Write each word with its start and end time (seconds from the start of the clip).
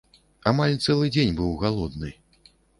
Амаль 0.51 0.73
цэлы 0.87 1.11
дзень 1.17 1.37
быў 1.43 1.55
галодны. 1.63 2.13